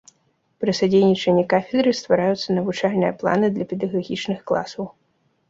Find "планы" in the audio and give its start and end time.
3.21-3.53